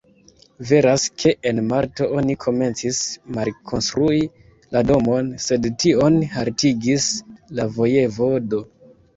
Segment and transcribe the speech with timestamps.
[0.67, 3.01] Veras, ke en marto oni komencis
[3.35, 4.23] malkonstrui
[4.77, 7.11] la domon, sed tion haltigis
[7.61, 8.67] la vojevodo.